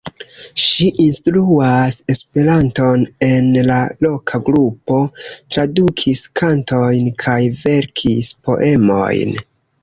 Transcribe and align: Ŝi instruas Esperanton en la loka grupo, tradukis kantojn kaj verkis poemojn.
Ŝi 0.67 0.85
instruas 1.01 1.97
Esperanton 2.13 3.03
en 3.27 3.51
la 3.67 3.75
loka 4.07 4.39
grupo, 4.47 4.97
tradukis 5.27 6.25
kantojn 6.41 7.13
kaj 7.27 7.37
verkis 7.61 8.33
poemojn. 8.49 9.37